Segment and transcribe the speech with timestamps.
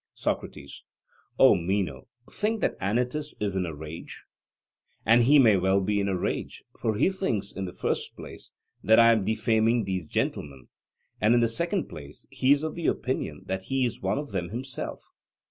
[0.15, 0.81] SOCRATES:
[1.37, 4.25] O Meno, think that Anytus is in a rage.
[5.05, 8.51] And he may well be in a rage, for he thinks, in the first place,
[8.83, 10.69] that I am defaming these gentlemen;
[11.21, 14.49] and in the second place, he is of opinion that he is one of them
[14.49, 15.03] himself.